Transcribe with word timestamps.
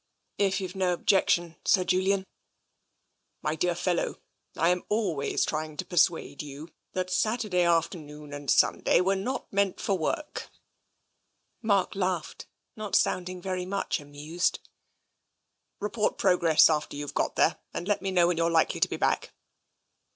""If 0.49 0.59
youVe 0.59 0.73
no 0.73 0.93
objection, 0.93 1.57
Sir 1.63 1.83
Julian/'" 1.83 2.25
My 3.43 3.53
dear 3.55 3.75
fellow, 3.75 4.19
Tm 4.55 4.83
always 4.89 5.45
trying 5.45 5.77
to 5.77 5.85
persuade 5.85 6.41
you 6.41 6.69
that 6.93 7.11
Saturday 7.11 7.61
afternoon 7.61 8.33
and 8.33 8.49
Sunday 8.49 8.99
were 8.99 9.15
not 9.15 9.53
meant 9.53 9.79
for 9.79 9.95
work/' 9.95 10.49
Mark 11.61 11.93
laughed, 11.93 12.47
not 12.75 12.95
sounding 12.95 13.43
very 13.43 13.67
much 13.67 13.99
amused." 13.99 14.57
Report 15.79 16.17
progress 16.17 16.67
after 16.67 16.95
you've 16.97 17.13
got 17.13 17.35
there 17.35 17.59
and 17.71 17.87
let 17.87 18.01
me 18.01 18.09
know 18.09 18.25
when 18.25 18.37
you're 18.37 18.49
likely 18.49 18.79
to 18.79 18.89
be 18.89 18.97
back." 18.97 19.35